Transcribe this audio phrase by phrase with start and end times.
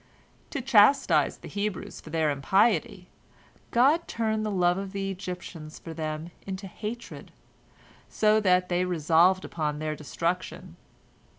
[0.49, 3.07] To chastise the Hebrews for their impiety,
[3.69, 7.31] God turned the love of the Egyptians for them into hatred,
[8.09, 10.75] so that they resolved upon their destruction.